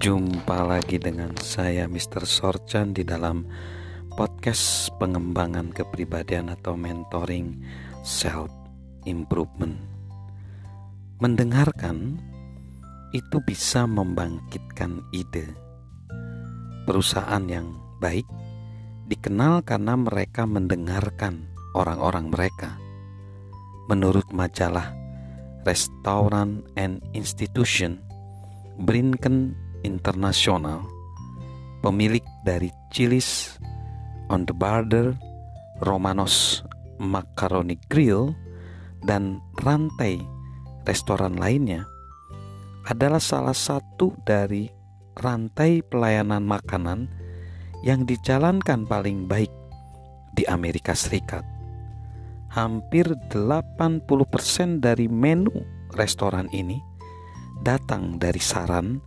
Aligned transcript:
Jumpa 0.00 0.64
lagi 0.64 0.96
dengan 0.96 1.36
saya 1.44 1.84
Mr. 1.84 2.24
Sorchan 2.24 2.96
di 2.96 3.04
dalam 3.04 3.44
podcast 4.16 4.88
pengembangan 4.96 5.76
kepribadian 5.76 6.48
atau 6.48 6.72
mentoring 6.72 7.60
self 8.00 8.48
improvement. 9.04 9.76
Mendengarkan 11.20 12.16
itu 13.12 13.44
bisa 13.44 13.84
membangkitkan 13.84 15.04
ide. 15.12 15.52
Perusahaan 16.88 17.44
yang 17.44 17.76
baik 18.00 18.24
dikenal 19.04 19.60
karena 19.68 20.00
mereka 20.00 20.48
mendengarkan 20.48 21.44
orang-orang 21.76 22.32
mereka. 22.32 22.80
Menurut 23.92 24.32
majalah 24.32 24.96
Restaurant 25.68 26.64
and 26.80 27.04
Institution 27.12 28.00
Brinken 28.80 29.68
International, 29.82 30.84
pemilik 31.80 32.24
dari 32.44 32.68
Chili's 32.92 33.56
on 34.28 34.44
the 34.44 34.54
Border, 34.54 35.16
Romanos 35.84 36.60
Macaroni 37.00 37.80
Grill, 37.88 38.36
dan 39.04 39.40
rantai 39.64 40.20
restoran 40.84 41.40
lainnya 41.40 41.88
adalah 42.88 43.20
salah 43.20 43.56
satu 43.56 44.12
dari 44.24 44.68
rantai 45.20 45.84
pelayanan 45.84 46.44
makanan 46.44 47.08
yang 47.84 48.04
dijalankan 48.04 48.84
paling 48.84 49.28
baik 49.28 49.52
di 50.36 50.44
Amerika 50.48 50.92
Serikat. 50.96 51.44
Hampir 52.50 53.06
80% 53.30 54.82
dari 54.82 55.06
menu 55.06 55.54
restoran 55.94 56.50
ini 56.50 56.82
datang 57.62 58.18
dari 58.18 58.42
saran 58.42 58.98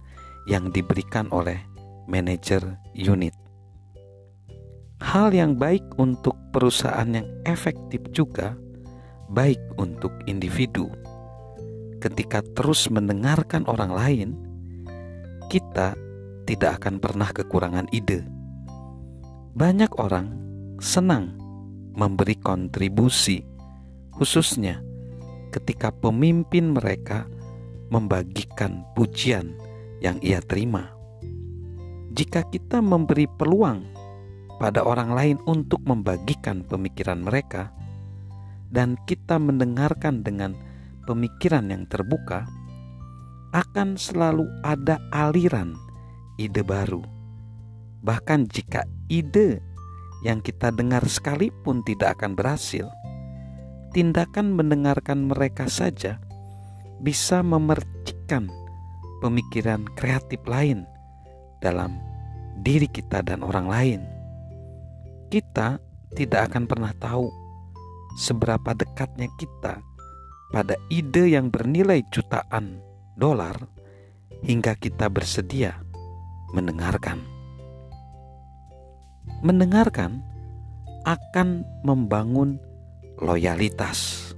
yang 0.50 0.72
diberikan 0.72 1.32
oleh 1.32 1.60
manajer 2.08 2.62
unit. 2.96 3.36
Hal 5.04 5.36
yang 5.36 5.60
baik 5.60 5.84
untuk 6.00 6.36
perusahaan 6.56 7.08
yang 7.12 7.28
efektif 7.44 8.00
juga 8.16 8.56
baik 9.32 9.60
untuk 9.76 10.12
individu. 10.30 10.88
Ketika 12.00 12.44
terus 12.56 12.88
mendengarkan 12.92 13.68
orang 13.68 13.92
lain, 13.96 14.30
kita 15.48 15.96
tidak 16.44 16.84
akan 16.84 17.00
pernah 17.00 17.30
kekurangan 17.32 17.88
ide. 17.96 18.24
Banyak 19.56 19.92
orang 20.00 20.28
senang 20.84 21.36
memberi 21.96 22.36
kontribusi, 22.36 23.44
khususnya 24.12 24.82
ketika 25.54 25.94
pemimpin 25.94 26.74
mereka 26.74 27.30
membagikan 27.94 28.84
pujian 28.98 29.54
yang 30.04 30.20
ia 30.20 30.44
terima. 30.44 30.92
Jika 32.14 32.46
kita 32.52 32.84
memberi 32.84 33.26
peluang 33.26 33.88
pada 34.60 34.84
orang 34.84 35.16
lain 35.16 35.38
untuk 35.48 35.82
membagikan 35.88 36.62
pemikiran 36.68 37.24
mereka, 37.24 37.72
dan 38.70 39.00
kita 39.08 39.40
mendengarkan 39.40 40.22
dengan 40.22 40.54
pemikiran 41.08 41.72
yang 41.72 41.88
terbuka, 41.88 42.46
akan 43.56 43.96
selalu 43.96 44.50
ada 44.66 45.00
aliran 45.14 45.74
ide 46.42 46.62
baru. 46.66 47.02
Bahkan 48.04 48.50
jika 48.52 48.84
ide 49.08 49.62
yang 50.26 50.42
kita 50.42 50.74
dengar 50.74 51.06
sekalipun 51.06 51.86
tidak 51.86 52.20
akan 52.20 52.34
berhasil, 52.34 52.90
tindakan 53.94 54.58
mendengarkan 54.58 55.30
mereka 55.30 55.70
saja 55.70 56.18
bisa 57.00 57.46
memercikan 57.46 58.50
pemikiran 59.24 59.88
kreatif 59.96 60.44
lain 60.44 60.84
dalam 61.64 61.96
diri 62.60 62.92
kita 62.92 63.24
dan 63.24 63.40
orang 63.40 63.72
lain. 63.72 64.02
Kita 65.32 65.80
tidak 66.12 66.52
akan 66.52 66.68
pernah 66.68 66.92
tahu 67.00 67.32
seberapa 68.20 68.76
dekatnya 68.76 69.32
kita 69.40 69.80
pada 70.52 70.76
ide 70.92 71.32
yang 71.32 71.48
bernilai 71.48 72.04
jutaan 72.12 72.84
dolar 73.16 73.56
hingga 74.44 74.76
kita 74.76 75.08
bersedia 75.08 75.80
mendengarkan. 76.52 77.24
Mendengarkan 79.40 80.20
akan 81.08 81.64
membangun 81.88 82.60
loyalitas 83.24 84.34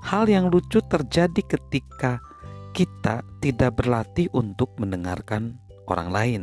Hal 0.00 0.32
yang 0.32 0.48
lucu 0.48 0.80
terjadi 0.80 1.44
ketika 1.44 2.24
kita 2.72 3.20
tidak 3.40 3.80
berlatih 3.80 4.28
untuk 4.36 4.76
mendengarkan 4.76 5.56
orang 5.88 6.08
lain. 6.12 6.42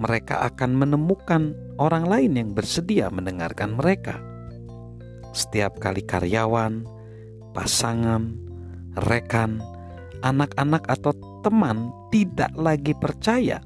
Mereka 0.00 0.42
akan 0.50 0.74
menemukan 0.74 1.54
orang 1.78 2.08
lain 2.08 2.32
yang 2.34 2.50
bersedia 2.50 3.12
mendengarkan 3.12 3.78
mereka. 3.78 4.18
Setiap 5.30 5.78
kali 5.78 6.02
karyawan, 6.02 6.82
pasangan, 7.54 8.34
rekan, 9.06 9.62
anak-anak, 10.26 10.82
atau 10.90 11.14
teman 11.46 11.94
tidak 12.10 12.50
lagi 12.58 12.96
percaya 12.98 13.62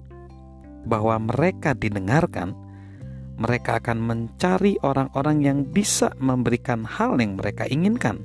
bahwa 0.85 1.17
mereka 1.23 1.73
didengarkan, 1.73 2.53
mereka 3.39 3.79
akan 3.81 3.99
mencari 4.03 4.77
orang-orang 4.83 5.39
yang 5.41 5.59
bisa 5.65 6.13
memberikan 6.19 6.83
hal 6.85 7.17
yang 7.23 7.39
mereka 7.39 7.65
inginkan 7.71 8.21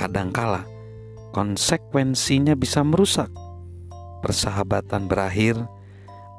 kadangkala 0.00 0.64
konsekuensinya 1.30 2.58
bisa 2.58 2.82
merusak. 2.82 3.30
Persahabatan 4.20 5.08
berakhir, 5.08 5.56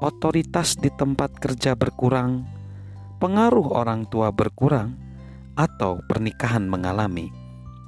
otoritas 0.03 0.78
di 0.78 0.91
tempat 0.94 1.34
kerja 1.41 1.74
berkurang, 1.74 2.46
pengaruh 3.18 3.74
orang 3.74 4.06
tua 4.12 4.29
berkurang, 4.29 4.94
atau 5.57 6.00
pernikahan 6.06 6.69
mengalami 6.69 7.34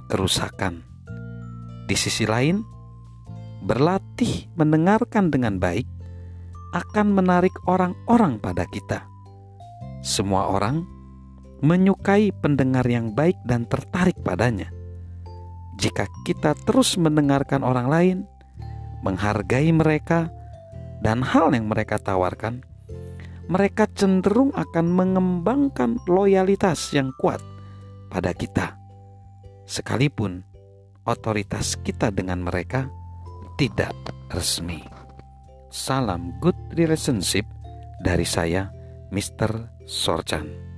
kerusakan. 0.10 0.84
Di 1.86 1.96
sisi 2.00 2.26
lain, 2.26 2.64
berlatih 3.64 4.50
mendengarkan 4.58 5.30
dengan 5.30 5.62
baik 5.62 5.88
akan 6.74 7.14
menarik 7.14 7.54
orang-orang 7.70 8.42
pada 8.42 8.66
kita. 8.74 9.06
Semua 10.02 10.50
orang 10.50 10.84
menyukai 11.64 12.34
pendengar 12.44 12.84
yang 12.84 13.16
baik 13.16 13.40
dan 13.48 13.64
tertarik 13.70 14.20
padanya 14.20 14.73
jika 15.78 16.06
kita 16.24 16.54
terus 16.68 16.96
mendengarkan 16.96 17.66
orang 17.66 17.88
lain, 17.90 18.18
menghargai 19.02 19.74
mereka, 19.74 20.30
dan 21.04 21.20
hal 21.20 21.52
yang 21.52 21.68
mereka 21.68 22.00
tawarkan, 22.00 22.64
mereka 23.52 23.90
cenderung 23.92 24.56
akan 24.56 24.88
mengembangkan 24.88 26.00
loyalitas 26.08 26.96
yang 26.96 27.12
kuat 27.20 27.44
pada 28.08 28.32
kita, 28.32 28.80
sekalipun 29.68 30.48
otoritas 31.04 31.76
kita 31.84 32.08
dengan 32.14 32.48
mereka 32.48 32.88
tidak 33.60 33.92
resmi. 34.32 34.80
Salam 35.74 36.38
good 36.40 36.56
relationship 36.78 37.44
dari 38.00 38.24
saya, 38.24 38.72
Mr. 39.12 39.68
Sorchan. 39.84 40.73